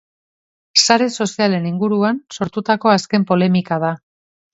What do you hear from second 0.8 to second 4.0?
Sare sozialen inguruan sortutako azken polemika da.